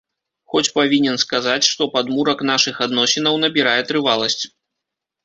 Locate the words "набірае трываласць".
3.45-4.41